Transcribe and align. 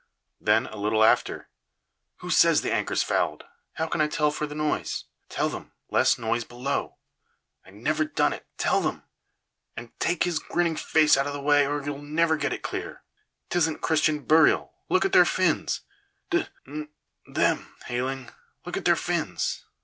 Then, 0.39 0.65
a 0.65 0.77
little 0.77 1.03
after: 1.03 1.47
"Who 2.21 2.31
says 2.31 2.61
the 2.61 2.73
anchor's 2.73 3.03
fouled? 3.03 3.43
How 3.73 3.85
can 3.85 4.01
I 4.01 4.07
tell 4.07 4.31
for 4.31 4.47
the 4.47 4.55
noise? 4.55 5.03
Tell 5.29 5.47
them, 5.47 5.73
less 5.91 6.17
noise 6.17 6.43
below. 6.43 6.97
I 7.63 7.69
never 7.69 8.03
done 8.05 8.33
it, 8.33 8.47
tell 8.57 8.81
them! 8.81 9.03
And 9.77 9.91
take 9.99 10.23
his 10.23 10.39
grinning 10.39 10.75
face 10.75 11.17
out 11.17 11.27
of 11.27 11.33
the 11.33 11.39
way, 11.39 11.67
or 11.67 11.83
you'll 11.85 12.01
never 12.01 12.35
get 12.35 12.51
it 12.51 12.63
clear! 12.63 13.03
'Tisn't 13.51 13.81
Christian 13.81 14.23
burial 14.25 14.73
look 14.89 15.05
at 15.05 15.11
their 15.13 15.23
fins! 15.23 15.81
D 16.31 16.47
n 16.65 16.89
them, 17.27 17.75
Hayling, 17.85 18.31
look 18.65 18.77
at 18.77 18.85
their 18.85 18.95
fins! 18.95 19.65